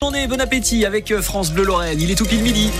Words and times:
Journée, 0.00 0.28
bon 0.28 0.40
appétit 0.40 0.86
avec 0.86 1.10
euh, 1.10 1.20
France 1.20 1.50
Bleu 1.50 1.64
Lorraine. 1.64 2.00
Il 2.00 2.08
est 2.12 2.14
tout 2.14 2.24
pile 2.24 2.44
midi. 2.44 2.70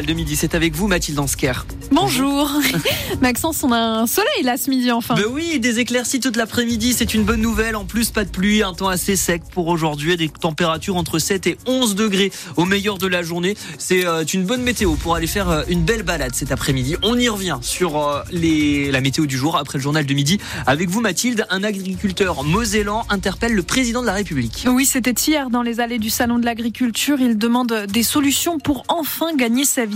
Journal 0.00 0.06
de 0.06 0.18
midi, 0.18 0.36
c'est 0.36 0.54
avec 0.54 0.74
vous 0.74 0.88
Mathilde 0.88 1.18
Ansker. 1.18 1.66
Bonjour. 1.92 2.50
Maxence, 3.20 3.62
on 3.62 3.72
a 3.72 3.78
un 3.78 4.06
soleil 4.06 4.44
là 4.44 4.56
ce 4.56 4.70
midi 4.70 4.90
enfin. 4.90 5.14
Ben 5.14 5.24
oui, 5.30 5.58
des 5.58 5.78
éclaircies 5.78 6.20
toute 6.20 6.36
l'après-midi, 6.36 6.94
c'est 6.96 7.12
une 7.12 7.24
bonne 7.24 7.40
nouvelle. 7.40 7.76
En 7.76 7.84
plus, 7.84 8.10
pas 8.10 8.24
de 8.24 8.30
pluie, 8.30 8.62
un 8.62 8.72
temps 8.72 8.88
assez 8.88 9.16
sec 9.16 9.42
pour 9.52 9.66
aujourd'hui, 9.66 10.16
des 10.16 10.28
températures 10.28 10.96
entre 10.96 11.18
7 11.18 11.46
et 11.48 11.58
11 11.66 11.96
degrés 11.96 12.32
au 12.56 12.64
meilleur 12.64 12.96
de 12.96 13.06
la 13.06 13.22
journée. 13.22 13.56
C'est 13.78 14.06
euh, 14.06 14.24
une 14.24 14.44
bonne 14.44 14.62
météo 14.62 14.94
pour 14.94 15.16
aller 15.16 15.26
faire 15.26 15.50
euh, 15.50 15.62
une 15.68 15.82
belle 15.82 16.02
balade 16.02 16.34
cet 16.34 16.52
après-midi. 16.52 16.96
On 17.02 17.18
y 17.18 17.28
revient 17.28 17.58
sur 17.60 17.98
euh, 17.98 18.22
les, 18.30 18.90
la 18.90 19.00
météo 19.00 19.26
du 19.26 19.36
jour 19.36 19.56
après 19.56 19.76
le 19.76 19.82
journal 19.82 20.06
de 20.06 20.14
midi. 20.14 20.38
Avec 20.66 20.88
vous 20.88 21.00
Mathilde, 21.00 21.46
un 21.50 21.62
agriculteur 21.62 22.44
mosellan 22.44 23.04
interpelle 23.10 23.52
le 23.52 23.62
président 23.62 24.00
de 24.00 24.06
la 24.06 24.14
République. 24.14 24.64
Oui, 24.66 24.86
c'était 24.86 25.10
hier 25.10 25.50
dans 25.50 25.62
les 25.62 25.80
allées 25.80 25.98
du 25.98 26.10
Salon 26.10 26.38
de 26.38 26.46
l'Agriculture. 26.46 27.18
Il 27.20 27.36
demande 27.36 27.86
des 27.88 28.02
solutions 28.02 28.58
pour 28.58 28.84
enfin 28.88 29.34
gagner 29.36 29.64
sa 29.64 29.84
vie. 29.84 29.89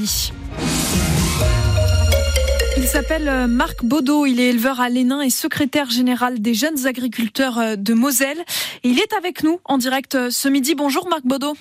Il 2.77 2.89
s'appelle 2.89 3.29
euh, 3.29 3.47
Marc 3.47 3.85
Baudot, 3.85 4.27
il 4.27 4.41
est 4.41 4.49
éleveur 4.49 4.81
à 4.81 4.89
Lénin 4.89 5.21
et 5.21 5.31
secrétaire 5.31 5.89
général 5.89 6.41
des 6.41 6.55
jeunes 6.55 6.87
agriculteurs 6.87 7.59
euh, 7.59 7.77
de 7.77 7.95
Moselle. 7.95 8.41
Et 8.83 8.89
il 8.89 8.99
est 8.99 9.13
avec 9.13 9.45
nous 9.45 9.61
en 9.65 9.79
direct 9.79 10.17
euh, 10.17 10.31
ce 10.31 10.49
midi. 10.49 10.75
Bonjour 10.75 11.09
Marc 11.09 11.23
Baudot. 11.25 11.57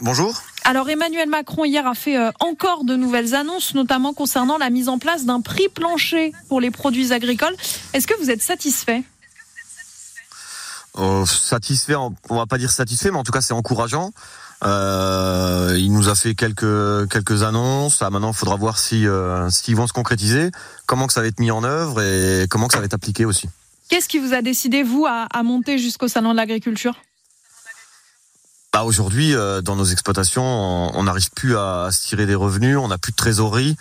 Bonjour. 0.00 0.34
Alors 0.64 0.90
Emmanuel 0.90 1.28
Macron 1.28 1.64
hier 1.64 1.86
a 1.86 1.94
fait 1.94 2.16
encore 2.40 2.84
de 2.84 2.94
nouvelles 2.94 3.34
annonces, 3.34 3.74
notamment 3.74 4.12
concernant 4.12 4.58
la 4.58 4.70
mise 4.70 4.88
en 4.88 4.98
place 4.98 5.24
d'un 5.24 5.40
prix 5.40 5.68
plancher 5.68 6.32
pour 6.48 6.60
les 6.60 6.70
produits 6.70 7.12
agricoles. 7.12 7.56
Est-ce 7.94 8.06
que 8.06 8.14
vous 8.20 8.30
êtes 8.30 8.42
satisfait? 8.42 9.02
Euh, 10.98 11.24
Satisfait, 11.26 11.94
on 11.94 12.14
va 12.30 12.46
pas 12.46 12.58
dire 12.58 12.70
satisfait, 12.70 13.10
mais 13.10 13.18
en 13.18 13.22
tout 13.22 13.32
cas 13.32 13.40
c'est 13.40 13.54
encourageant. 13.54 14.12
Euh, 14.64 15.76
il 15.78 15.92
nous 15.92 16.08
a 16.08 16.14
fait 16.14 16.34
quelques 16.34 17.08
quelques 17.10 17.42
annonces. 17.42 18.02
Ah, 18.02 18.10
maintenant, 18.10 18.32
il 18.32 18.36
faudra 18.36 18.56
voir 18.56 18.78
si 18.78 19.06
euh, 19.06 19.48
s'ils 19.50 19.76
vont 19.76 19.86
se 19.86 19.92
concrétiser, 19.92 20.50
comment 20.86 21.06
que 21.06 21.12
ça 21.12 21.20
va 21.20 21.28
être 21.28 21.38
mis 21.38 21.50
en 21.50 21.62
œuvre 21.62 22.02
et 22.02 22.46
comment 22.48 22.66
que 22.66 22.74
ça 22.74 22.80
va 22.80 22.86
être 22.86 22.94
appliqué 22.94 23.24
aussi. 23.24 23.48
Qu'est-ce 23.88 24.08
qui 24.08 24.18
vous 24.18 24.34
a 24.34 24.42
décidé 24.42 24.82
vous 24.82 25.06
à, 25.06 25.26
à 25.32 25.42
monter 25.42 25.78
jusqu'au 25.78 26.08
salon 26.08 26.32
de 26.32 26.36
l'agriculture? 26.36 26.94
Bah 28.72 28.82
aujourd'hui, 28.82 29.34
euh, 29.34 29.62
dans 29.62 29.76
nos 29.76 29.84
exploitations, 29.84 30.42
on 30.42 31.02
n'arrive 31.04 31.30
plus 31.30 31.56
à, 31.56 31.88
se 31.90 32.06
tirer 32.06 32.26
des 32.26 32.34
revenus, 32.34 32.76
on 32.76 32.88
n'a 32.88 32.98
plus 32.98 33.12
de 33.12 33.16
trésorerie. 33.16 33.76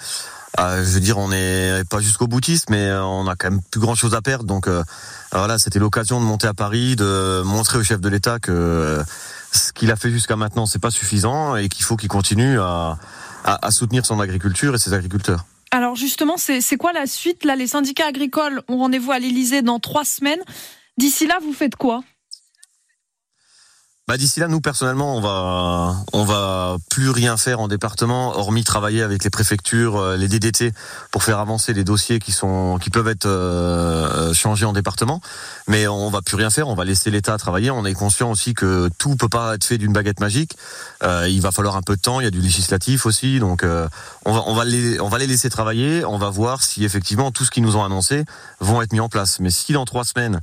Euh, 0.60 0.84
je 0.84 0.90
veux 0.90 1.00
dire, 1.02 1.18
on 1.18 1.28
n'est 1.28 1.84
pas 1.90 2.00
jusqu'au 2.00 2.28
boutiste, 2.28 2.70
mais 2.70 2.92
on 2.94 3.28
a 3.28 3.36
quand 3.36 3.52
même 3.52 3.62
plus 3.70 3.82
grand 3.82 3.96
chose 3.96 4.16
à 4.16 4.22
perdre. 4.22 4.46
Donc 4.46 4.70
voilà, 5.34 5.58
c'était 5.58 5.80
l'occasion 5.80 6.22
de 6.22 6.26
monter 6.26 6.48
à 6.48 6.54
Paris, 6.54 6.96
de 6.96 7.42
montrer 7.44 7.80
au 7.80 7.84
chef 7.84 8.00
de 8.00 8.10
l'État 8.10 8.40
que 8.40 9.04
ce 9.58 9.74
qu'il 9.74 9.92
a 9.92 9.96
fait 9.96 10.10
jusqu'à 10.10 10.36
maintenant, 10.36 10.66
c'est 10.66 10.80
pas 10.80 10.92
suffisant 10.92 11.56
et 11.56 11.70
qu'il 11.70 11.84
faut 11.84 11.96
qu'il 11.96 12.10
continue 12.10 12.60
à, 12.60 12.98
soutenir 13.70 14.06
son 14.06 14.20
agriculture 14.20 14.76
et 14.76 14.78
ses 14.78 14.94
agriculteurs. 14.94 15.46
Alors 15.72 15.96
justement, 15.96 16.36
c'est 16.38 16.78
quoi 16.78 16.94
la 16.94 17.08
suite? 17.08 17.44
Là, 17.44 17.56
les 17.56 17.68
syndicats 17.68 18.08
agricoles 18.08 18.62
ont 18.68 18.78
rendez-vous 18.78 19.12
à 19.12 19.20
l'Elysée 19.20 19.62
dans 19.62 19.80
trois 19.80 20.06
semaines. 20.06 20.42
D'ici 20.98 21.28
là, 21.28 21.38
vous 21.42 21.54
faites 21.54 21.76
quoi? 21.76 22.04
Bah 24.08 24.16
d'ici 24.16 24.40
là, 24.40 24.48
nous 24.48 24.62
personnellement, 24.62 25.18
on 25.18 25.20
va 25.20 25.98
on 26.14 26.24
va 26.24 26.78
plus 26.90 27.10
rien 27.10 27.36
faire 27.36 27.60
en 27.60 27.68
département, 27.68 28.38
hormis 28.38 28.64
travailler 28.64 29.02
avec 29.02 29.22
les 29.26 29.30
préfectures, 29.30 29.98
euh, 29.98 30.16
les 30.16 30.30
DDT, 30.30 30.72
pour 31.12 31.24
faire 31.24 31.40
avancer 31.40 31.74
les 31.74 31.84
dossiers 31.84 32.20
qui 32.20 32.32
sont 32.32 32.78
qui 32.82 32.90
peuvent 32.90 33.10
être 33.10 33.26
euh, 33.26 34.34
changés 34.34 34.64
en 34.64 34.72
département. 34.72 35.20
Mais 35.68 35.90
on 35.90 36.10
va 36.10 36.22
plus 36.22 36.38
rien 36.38 36.50
faire. 36.50 36.70
On 36.70 36.74
va 36.74 36.86
laisser 36.86 37.12
l'État 37.12 37.38
travailler. 37.38 37.70
On 37.70 37.84
est 37.84 37.94
conscient 37.94 38.32
aussi 38.32 38.54
que 38.54 38.90
tout 38.98 39.18
peut 39.18 39.28
pas 39.28 39.56
être 39.56 39.66
fait 39.66 39.78
d'une 39.78 39.92
baguette 39.92 40.22
magique. 40.22 40.56
Euh, 41.04 41.28
il 41.28 41.42
va 41.42 41.52
falloir 41.52 41.76
un 41.76 41.82
peu 41.82 41.98
de 41.98 42.02
temps. 42.02 42.22
Il 42.22 42.24
y 42.24 42.28
a 42.28 42.32
du 42.32 42.40
législatif 42.40 43.06
aussi, 43.06 43.40
donc 43.40 43.64
euh, 43.64 43.90
on 44.24 44.32
va 44.32 44.44
on 44.48 44.54
va 44.54 44.64
les 44.64 45.02
on 45.02 45.10
va 45.10 45.18
les 45.18 45.28
laisser 45.28 45.50
travailler. 45.50 46.06
On 46.06 46.18
va 46.18 46.30
voir 46.30 46.64
si 46.64 46.86
effectivement 46.86 47.32
tout 47.32 47.44
ce 47.44 47.52
qu'ils 47.52 47.64
nous 47.64 47.76
ont 47.76 47.84
annoncé 47.84 48.24
vont 48.62 48.82
être 48.82 48.94
mis 48.94 49.02
en 49.02 49.10
place. 49.10 49.42
Mais 49.42 49.50
si 49.50 49.74
dans 49.74 49.84
trois 49.84 50.06
semaines 50.06 50.40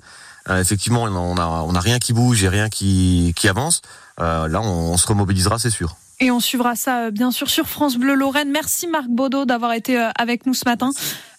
effectivement, 0.50 1.02
on 1.02 1.34
n'a 1.34 1.48
on 1.48 1.74
a 1.74 1.80
rien 1.80 1.98
qui 1.98 2.12
bouge 2.12 2.42
et 2.44 2.48
rien 2.48 2.68
qui, 2.68 3.32
qui 3.36 3.48
avance. 3.48 3.82
Euh, 4.20 4.48
là, 4.48 4.60
on, 4.60 4.92
on 4.92 4.96
se 4.96 5.06
remobilisera, 5.06 5.58
c'est 5.58 5.70
sûr. 5.70 5.96
Et 6.20 6.30
on 6.30 6.38
suivra 6.38 6.76
ça, 6.76 7.06
euh, 7.06 7.10
bien 7.10 7.30
sûr, 7.30 7.50
sur 7.50 7.66
France 7.66 7.96
Bleu 7.96 8.14
Lorraine. 8.14 8.50
Merci 8.50 8.86
Marc 8.86 9.08
Baudot 9.08 9.44
d'avoir 9.44 9.72
été 9.72 9.98
avec 10.16 10.46
nous 10.46 10.54
ce 10.54 10.64
matin. 10.64 10.90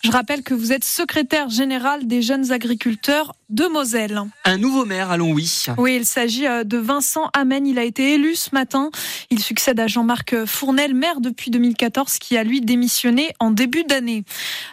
Je 0.05 0.11
rappelle 0.11 0.43
que 0.43 0.53
vous 0.53 0.71
êtes 0.71 0.83
secrétaire 0.83 1.49
général 1.49 2.05
des 2.05 2.21
jeunes 2.21 2.51
agriculteurs 2.51 3.33
de 3.49 3.65
Moselle. 3.65 4.21
Un 4.43 4.57
nouveau 4.57 4.85
maire 4.85 5.09
à 5.09 5.17
Longwy. 5.17 5.65
Oui, 5.79 5.95
il 5.95 6.05
s'agit 6.05 6.45
euh, 6.45 6.63
de 6.63 6.77
Vincent 6.77 7.29
Amen. 7.33 7.65
Il 7.65 7.79
a 7.79 7.83
été 7.83 8.13
élu 8.13 8.35
ce 8.35 8.49
matin. 8.53 8.91
Il 9.31 9.39
succède 9.39 9.79
à 9.79 9.87
Jean-Marc 9.87 10.45
Fournel, 10.45 10.93
maire 10.93 11.21
depuis 11.21 11.49
2014, 11.49 12.19
qui 12.19 12.37
a 12.37 12.43
lui 12.43 12.61
démissionné 12.61 13.31
en 13.39 13.49
début 13.49 13.83
d'année. 13.83 14.25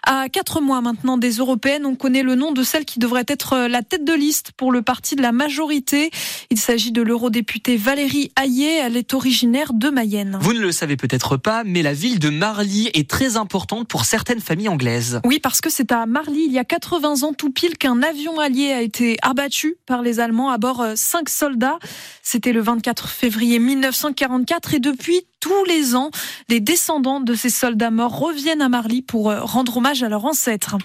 À 0.06 0.28
quatre 0.28 0.60
mois 0.60 0.82
maintenant 0.82 1.16
des 1.16 1.36
européennes, 1.36 1.86
on 1.86 1.94
connaît 1.94 2.22
le 2.22 2.34
nom 2.34 2.52
de 2.52 2.62
celle 2.62 2.84
qui 2.84 2.98
devrait 2.98 3.24
être 3.26 3.54
euh, 3.54 3.68
la 3.68 3.82
tête 3.82 4.04
de 4.04 4.12
liste 4.12 4.52
pour 4.52 4.70
le 4.70 4.82
parti 4.82 5.16
de 5.16 5.22
la 5.22 5.32
majorité. 5.32 6.10
Il 6.50 6.58
s'agit 6.58 6.92
de 6.92 7.00
l'eurodéputée 7.00 7.78
Valérie 7.78 8.32
Hayé. 8.38 8.80
Elle 8.80 8.98
est 8.98 9.14
originaire 9.14 9.72
de 9.72 9.88
Mayenne. 9.88 10.38
Vous 10.42 10.52
ne 10.52 10.60
le 10.60 10.72
savez 10.72 10.98
peut-être 10.98 11.38
pas, 11.38 11.64
mais 11.64 11.80
la 11.80 11.94
ville 11.94 12.18
de 12.18 12.28
Marly 12.28 12.90
est 12.92 13.08
très 13.08 13.38
importante 13.38 13.88
pour 13.88 14.04
certaines 14.04 14.40
familles 14.40 14.68
anglaises. 14.68 15.21
Oui, 15.24 15.38
parce 15.38 15.60
que 15.60 15.70
c'est 15.70 15.92
à 15.92 16.04
Marly, 16.06 16.46
il 16.46 16.52
y 16.52 16.58
a 16.58 16.64
80 16.64 17.22
ans 17.22 17.32
tout 17.32 17.50
pile, 17.50 17.78
qu'un 17.78 18.02
avion 18.02 18.40
allié 18.40 18.72
a 18.72 18.82
été 18.82 19.18
abattu 19.22 19.76
par 19.86 20.02
les 20.02 20.18
Allemands 20.18 20.50
à 20.50 20.58
bord 20.58 20.80
euh, 20.80 20.94
cinq 20.96 21.28
soldats. 21.28 21.78
C'était 22.22 22.52
le 22.52 22.60
24 22.60 23.08
février 23.08 23.60
1944 23.60 24.74
et 24.74 24.80
depuis 24.80 25.26
tous 25.42 25.64
les 25.64 25.96
ans, 25.96 26.10
les 26.48 26.60
descendants 26.60 27.20
de 27.20 27.34
ces 27.34 27.50
soldats 27.50 27.90
morts 27.90 28.16
reviennent 28.16 28.62
à 28.62 28.68
Marly 28.68 29.02
pour 29.02 29.28
euh, 29.28 29.40
rendre 29.40 29.78
hommage 29.78 30.04
à 30.04 30.08
leurs 30.08 30.24
ancêtres. 30.24 30.78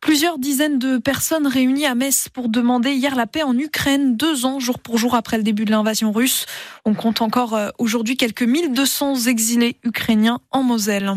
Plusieurs 0.00 0.38
dizaines 0.38 0.78
de 0.78 0.98
personnes 0.98 1.48
réunies 1.48 1.86
à 1.86 1.96
Metz 1.96 2.28
pour 2.28 2.48
demander 2.48 2.92
hier 2.92 3.16
la 3.16 3.26
paix 3.26 3.42
en 3.42 3.58
Ukraine, 3.58 4.16
deux 4.16 4.46
ans 4.46 4.60
jour 4.60 4.78
pour 4.78 4.96
jour 4.96 5.16
après 5.16 5.38
le 5.38 5.42
début 5.42 5.64
de 5.64 5.72
l'invasion 5.72 6.12
russe. 6.12 6.46
On 6.84 6.94
compte 6.94 7.20
encore 7.20 7.54
euh, 7.54 7.70
aujourd'hui 7.78 8.16
quelques 8.16 8.44
1200 8.44 9.26
exilés 9.26 9.76
ukrainiens 9.82 10.38
en 10.52 10.62
Moselle. 10.62 11.12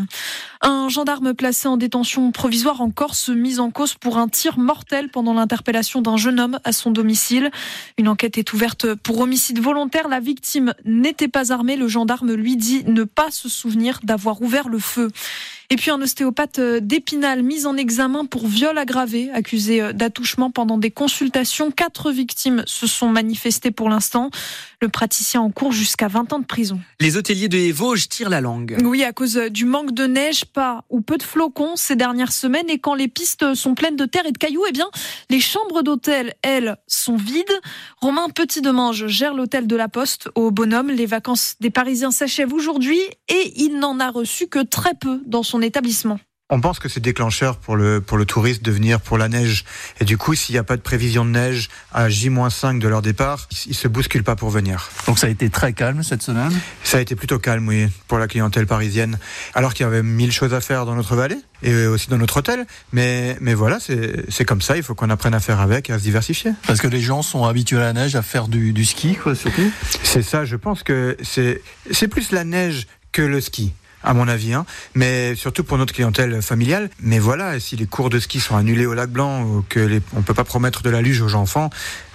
Un 0.62 0.88
gendarme 0.90 1.32
placé 1.32 1.68
en 1.68 1.76
détention 1.76 2.32
provisoire 2.32 2.82
en 2.82 2.90
Corse 2.90 3.30
mis 3.30 3.60
en 3.60 3.70
cause 3.70 3.94
pour 3.94 4.18
un 4.18 4.28
tir 4.28 4.58
mortel 4.58 5.08
pendant 5.08 5.32
l'interpellation 5.32 6.02
d'un 6.02 6.18
jeune 6.18 6.38
homme 6.38 6.58
à 6.64 6.72
son 6.72 6.90
domicile. 6.90 7.50
Une 7.96 8.08
enquête 8.08 8.36
est 8.36 8.52
ouverte 8.52 8.94
pour 8.94 9.20
homicide 9.20 9.60
volontaire. 9.60 10.08
La 10.08 10.20
victime 10.20 10.74
n'était 10.84 11.28
pas 11.28 11.52
armée. 11.52 11.76
Le 11.76 11.88
gendarme 11.88 12.32
lui 12.32 12.56
dit 12.56 12.79
ne 12.86 13.04
pas 13.04 13.30
se 13.30 13.48
souvenir 13.48 14.00
d'avoir 14.02 14.42
ouvert 14.42 14.68
le 14.68 14.78
feu. 14.78 15.10
Et 15.72 15.76
puis 15.76 15.92
un 15.92 16.02
ostéopathe 16.02 16.58
euh, 16.58 16.80
d'Épinal 16.80 17.44
mis 17.44 17.64
en 17.64 17.76
examen 17.76 18.24
pour 18.24 18.48
viol 18.48 18.76
aggravé, 18.76 19.30
accusé 19.30 19.80
euh, 19.80 19.92
d'attouchement 19.92 20.50
pendant 20.50 20.78
des 20.78 20.90
consultations. 20.90 21.70
Quatre 21.70 22.10
victimes 22.10 22.64
se 22.66 22.88
sont 22.88 23.08
manifestées 23.08 23.70
pour 23.70 23.88
l'instant. 23.88 24.30
Le 24.80 24.88
praticien 24.88 25.40
en 25.40 25.50
cours 25.50 25.72
jusqu'à 25.72 26.08
20 26.08 26.32
ans 26.32 26.38
de 26.38 26.46
prison. 26.46 26.80
Les 27.00 27.16
hôteliers 27.16 27.48
de 27.48 27.70
Vosges 27.72 28.08
tirent 28.08 28.30
la 28.30 28.40
langue. 28.40 28.78
Oui, 28.82 29.04
à 29.04 29.12
cause 29.12 29.36
du 29.36 29.64
manque 29.64 29.92
de 29.92 30.06
neige, 30.06 30.44
pas 30.46 30.84
ou 30.88 31.02
peu 31.02 31.18
de 31.18 31.22
flocons 31.22 31.76
ces 31.76 31.96
dernières 31.96 32.32
semaines. 32.32 32.70
Et 32.70 32.78
quand 32.78 32.94
les 32.94 33.08
pistes 33.08 33.54
sont 33.54 33.74
pleines 33.74 33.96
de 33.96 34.06
terre 34.06 34.26
et 34.26 34.32
de 34.32 34.38
cailloux, 34.38 34.64
eh 34.68 34.72
bien, 34.72 34.90
les 35.28 35.40
chambres 35.40 35.82
d'hôtel, 35.82 36.34
elles, 36.42 36.76
sont 36.86 37.16
vides. 37.16 37.60
Romain 38.00 38.28
Petit-Demange 38.30 39.06
gère 39.06 39.34
l'hôtel 39.34 39.66
de 39.66 39.76
la 39.76 39.88
Poste 39.88 40.30
au 40.34 40.50
Bonhomme. 40.50 40.90
Les 40.90 41.06
vacances 41.06 41.56
des 41.60 41.70
Parisiens 41.70 42.10
s'achèvent 42.10 42.54
aujourd'hui 42.54 43.00
et 43.28 43.52
il 43.56 43.78
n'en 43.78 44.00
a 44.00 44.10
reçu 44.10 44.46
que 44.48 44.60
très 44.60 44.94
peu 44.94 45.20
dans 45.26 45.42
son 45.42 45.60
établissement. 45.60 46.18
On 46.52 46.60
pense 46.60 46.80
que 46.80 46.88
c'est 46.88 47.00
déclencheur 47.00 47.56
pour 47.56 47.76
le, 47.76 48.00
pour 48.00 48.18
le 48.18 48.24
touriste 48.24 48.64
de 48.64 48.72
venir 48.72 49.00
pour 49.00 49.18
la 49.18 49.28
neige. 49.28 49.64
Et 50.00 50.04
du 50.04 50.18
coup, 50.18 50.34
s'il 50.34 50.54
n'y 50.54 50.58
a 50.58 50.64
pas 50.64 50.76
de 50.76 50.82
prévision 50.82 51.24
de 51.24 51.30
neige 51.30 51.68
à 51.92 52.08
J-5 52.08 52.80
de 52.80 52.88
leur 52.88 53.02
départ, 53.02 53.48
ils 53.66 53.74
se 53.74 53.86
bousculent 53.86 54.24
pas 54.24 54.34
pour 54.34 54.50
venir. 54.50 54.90
Donc 55.06 55.20
ça 55.20 55.28
a 55.28 55.30
été 55.30 55.48
très 55.48 55.72
calme 55.72 56.02
cette 56.02 56.22
semaine? 56.22 56.52
Ça 56.82 56.98
a 56.98 57.00
été 57.00 57.14
plutôt 57.14 57.38
calme, 57.38 57.68
oui, 57.68 57.86
pour 58.08 58.18
la 58.18 58.26
clientèle 58.26 58.66
parisienne. 58.66 59.18
Alors 59.54 59.74
qu'il 59.74 59.84
y 59.84 59.86
avait 59.86 60.02
mille 60.02 60.32
choses 60.32 60.52
à 60.52 60.60
faire 60.60 60.86
dans 60.86 60.96
notre 60.96 61.14
vallée 61.14 61.38
et 61.62 61.86
aussi 61.86 62.10
dans 62.10 62.18
notre 62.18 62.38
hôtel. 62.38 62.66
Mais, 62.92 63.36
mais 63.40 63.54
voilà, 63.54 63.78
c'est 63.80 64.44
comme 64.44 64.60
ça, 64.60 64.76
il 64.76 64.82
faut 64.82 64.96
qu'on 64.96 65.10
apprenne 65.10 65.34
à 65.34 65.40
faire 65.40 65.60
avec 65.60 65.88
et 65.88 65.92
à 65.92 65.98
se 65.98 66.02
diversifier. 66.02 66.50
Parce 66.66 66.80
que 66.80 66.88
les 66.88 67.00
gens 67.00 67.22
sont 67.22 67.44
habitués 67.44 67.76
à 67.76 67.80
la 67.80 67.92
neige, 67.92 68.16
à 68.16 68.22
faire 68.22 68.48
du, 68.48 68.72
du 68.72 68.84
ski, 68.84 69.14
quoi, 69.14 69.36
surtout? 69.36 69.70
C'est 70.02 70.22
ça, 70.22 70.44
je 70.44 70.56
pense 70.56 70.82
que 70.82 71.16
c'est 71.22 72.08
plus 72.08 72.32
la 72.32 72.42
neige 72.42 72.88
que 73.12 73.22
le 73.22 73.40
ski 73.40 73.72
à 74.02 74.14
mon 74.14 74.28
avis, 74.28 74.54
hein. 74.54 74.64
mais 74.94 75.34
surtout 75.34 75.64
pour 75.64 75.78
notre 75.78 75.92
clientèle 75.92 76.42
familiale. 76.42 76.90
Mais 77.00 77.18
voilà, 77.18 77.60
si 77.60 77.76
les 77.76 77.86
cours 77.86 78.10
de 78.10 78.18
ski 78.18 78.40
sont 78.40 78.56
annulés 78.56 78.86
au 78.86 78.94
lac 78.94 79.10
Blanc 79.10 79.42
ou 79.42 79.64
que 79.68 79.80
les, 79.80 80.00
on 80.14 80.22
peut 80.22 80.34
pas 80.34 80.44
promettre 80.44 80.82
de 80.82 80.90
la 80.90 81.02
luge 81.02 81.20
aux 81.20 81.34
enfants, 81.34 81.70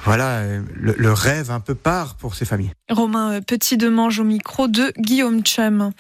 voilà, 0.06 0.44
le, 0.74 0.94
le, 0.98 1.14
rêve 1.14 1.50
un 1.50 1.60
peu 1.60 1.74
part 1.74 2.16
pour 2.16 2.36
ces 2.36 2.46
familles. 2.46 2.72
Romain 2.90 3.42
Petit 3.42 3.76
de 3.76 3.90
Mange 3.90 4.20
au 4.20 4.24
micro 4.24 4.68
de 4.68 4.94
Guillaume 5.00 5.42
Chum. 5.42 5.92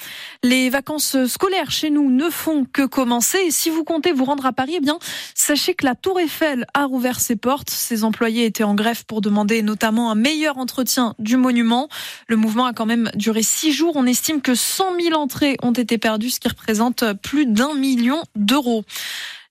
Les 0.43 0.69
vacances 0.69 1.25
scolaires 1.25 1.71
chez 1.71 1.89
nous 1.89 2.11
ne 2.11 2.29
font 2.29 2.65
que 2.71 2.85
commencer 2.85 3.39
et 3.47 3.51
si 3.51 3.71
vous 3.71 3.83
comptez 3.83 4.11
vous 4.11 4.25
rendre 4.25 4.45
à 4.45 4.53
Paris, 4.53 4.75
eh 4.77 4.79
bien, 4.79 4.99
sachez 5.33 5.73
que 5.73 5.85
la 5.85 5.95
Tour 5.95 6.19
Eiffel 6.19 6.67
a 6.75 6.85
rouvert 6.85 7.19
ses 7.19 7.35
portes. 7.35 7.71
Ses 7.71 8.03
employés 8.03 8.45
étaient 8.45 8.63
en 8.63 8.75
grève 8.75 9.05
pour 9.05 9.21
demander 9.21 9.63
notamment 9.63 10.11
un 10.11 10.15
meilleur 10.15 10.59
entretien 10.59 11.15
du 11.17 11.37
monument. 11.37 11.89
Le 12.27 12.35
mouvement 12.35 12.65
a 12.65 12.73
quand 12.73 12.85
même 12.85 13.09
duré 13.15 13.41
six 13.41 13.71
jours. 13.71 13.93
On 13.95 14.05
estime 14.05 14.41
que 14.41 14.53
100 14.53 14.99
000 15.01 15.19
entrées 15.19 15.57
ont 15.63 15.73
été 15.73 15.97
perdues, 15.97 16.29
ce 16.29 16.39
qui 16.39 16.47
représente 16.47 17.03
plus 17.23 17.47
d'un 17.47 17.73
million 17.73 18.21
d'euros. 18.35 18.85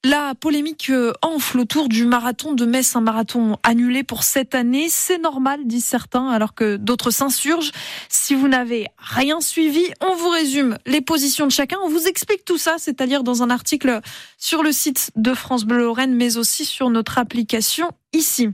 La 0.07 0.35
polémique 0.35 0.91
euh, 0.91 1.13
enfle 1.23 1.61
autour 1.61 1.89
du 1.89 2.05
marathon 2.05 2.53
de 2.53 2.63
Metz, 2.63 2.95
un 2.95 3.01
marathon 3.01 3.57
annulé 3.63 4.03
pour 4.03 4.21
cette 4.21 4.53
année. 4.53 4.85
C'est 4.87 5.17
normal, 5.17 5.65
disent 5.65 5.85
certains, 5.85 6.29
alors 6.29 6.53
que 6.53 6.75
d'autres 6.77 7.09
s'insurgent. 7.09 7.71
Si 8.07 8.35
vous 8.35 8.47
n'avez 8.47 8.85
rien 8.99 9.41
suivi, 9.41 9.83
on 10.01 10.15
vous 10.15 10.29
résume 10.29 10.77
les 10.85 11.01
positions 11.01 11.47
de 11.47 11.51
chacun. 11.51 11.77
On 11.83 11.89
vous 11.89 12.05
explique 12.05 12.45
tout 12.45 12.59
ça, 12.59 12.75
c'est-à-dire 12.77 13.23
dans 13.23 13.41
un 13.41 13.49
article 13.49 13.99
sur 14.37 14.61
le 14.61 14.71
site 14.71 15.09
de 15.15 15.33
France 15.33 15.65
Bleu 15.65 15.79
Lorraine, 15.79 16.13
mais 16.13 16.37
aussi 16.37 16.65
sur 16.65 16.91
notre 16.91 17.17
application 17.17 17.89
ici. 18.15 18.49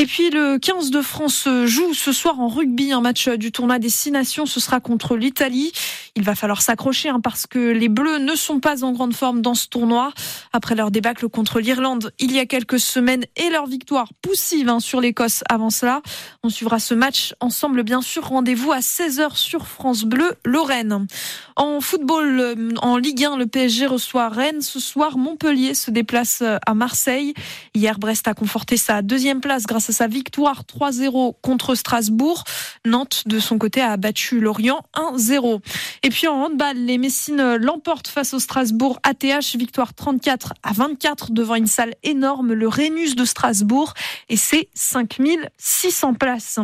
Et 0.00 0.06
puis 0.06 0.30
le 0.30 0.58
15 0.58 0.92
de 0.92 1.02
France 1.02 1.48
joue 1.64 1.92
ce 1.92 2.12
soir 2.12 2.38
en 2.38 2.46
rugby 2.46 2.92
un 2.92 3.00
match 3.00 3.28
du 3.28 3.50
tournoi 3.50 3.80
des 3.80 3.88
Six 3.88 4.12
Nations. 4.12 4.46
Ce 4.46 4.60
sera 4.60 4.78
contre 4.78 5.16
l'Italie. 5.16 5.72
Il 6.14 6.22
va 6.22 6.36
falloir 6.36 6.62
s'accrocher 6.62 7.08
hein, 7.08 7.18
parce 7.20 7.48
que 7.48 7.58
les 7.58 7.88
Bleus 7.88 8.18
ne 8.18 8.36
sont 8.36 8.60
pas 8.60 8.84
en 8.84 8.92
grande 8.92 9.12
forme 9.12 9.42
dans 9.42 9.54
ce 9.54 9.66
tournoi. 9.66 10.12
Après 10.52 10.76
leur 10.76 10.92
débâcle 10.92 11.28
contre 11.28 11.58
l'Irlande 11.58 12.12
il 12.20 12.30
y 12.30 12.38
a 12.38 12.46
quelques 12.46 12.78
semaines 12.78 13.24
et 13.34 13.50
leur 13.50 13.66
victoire 13.66 14.12
poussive 14.22 14.68
hein, 14.68 14.78
sur 14.78 15.00
l'Écosse 15.00 15.42
avant 15.48 15.70
cela. 15.70 16.00
On 16.44 16.48
suivra 16.48 16.78
ce 16.78 16.94
match 16.94 17.34
ensemble 17.40 17.82
bien 17.82 18.00
sûr. 18.00 18.28
Rendez-vous 18.28 18.70
à 18.70 18.78
16h 18.78 19.34
sur 19.34 19.66
France 19.66 20.04
Bleu 20.04 20.32
Lorraine. 20.44 21.08
En 21.56 21.80
football, 21.80 22.38
euh, 22.38 22.70
en 22.82 22.98
Ligue 22.98 23.24
1, 23.24 23.36
le 23.36 23.48
PSG 23.48 23.86
reçoit 23.86 24.28
Rennes. 24.28 24.62
Ce 24.62 24.78
soir, 24.78 25.18
Montpellier 25.18 25.74
se 25.74 25.90
déplace 25.90 26.40
à 26.42 26.74
Marseille. 26.74 27.34
Hier, 27.74 27.98
Brest 27.98 28.28
a 28.28 28.34
conforté 28.34 28.76
sa 28.88 29.02
deuxième 29.02 29.42
place 29.42 29.66
grâce 29.66 29.90
à 29.90 29.92
sa 29.92 30.06
victoire 30.06 30.62
3-0 30.62 31.34
contre 31.42 31.74
Strasbourg. 31.74 32.44
Nantes, 32.86 33.24
de 33.26 33.38
son 33.38 33.58
côté, 33.58 33.82
a 33.82 33.98
battu 33.98 34.40
Lorient 34.40 34.82
1-0. 34.94 35.60
Et 36.04 36.08
puis 36.08 36.26
en 36.26 36.44
handball, 36.44 36.74
les 36.74 36.96
Messines 36.96 37.56
l'emportent 37.56 38.08
face 38.08 38.32
au 38.32 38.38
Strasbourg 38.38 38.98
ATH, 39.02 39.56
victoire 39.56 39.92
34 39.92 40.54
à 40.62 40.72
24 40.72 41.32
devant 41.32 41.56
une 41.56 41.66
salle 41.66 41.92
énorme, 42.02 42.54
le 42.54 42.66
Rhénus 42.66 43.14
de 43.14 43.26
Strasbourg, 43.26 43.92
et 44.30 44.38
c'est 44.38 44.70
5600 44.72 46.14
places. 46.14 46.58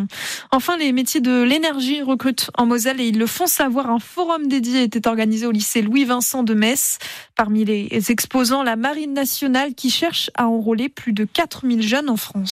Enfin, 0.50 0.78
les 0.78 0.92
métiers 0.92 1.20
de 1.20 1.42
l'énergie 1.42 2.00
recrutent 2.00 2.50
en 2.56 2.64
Moselle 2.64 3.02
et 3.02 3.08
ils 3.08 3.18
le 3.18 3.26
font 3.26 3.46
savoir. 3.46 3.90
Un 3.90 3.98
forum 3.98 4.48
dédié 4.48 4.82
était 4.82 5.06
organisé 5.06 5.46
au 5.46 5.50
lycée 5.50 5.82
Louis-Vincent 5.82 6.42
de 6.42 6.54
Metz. 6.54 6.96
Parmi 7.36 7.64
les 7.64 8.10
exposants, 8.10 8.62
la 8.62 8.76
Marine 8.76 9.12
nationale 9.12 9.74
qui 9.74 9.90
cherche 9.90 10.30
à 10.34 10.46
enrôler 10.46 10.88
plus 10.88 11.12
de 11.12 11.24
4000 11.24 11.82
jeunes 11.82 12.08
en 12.08 12.16
France. 12.16 12.42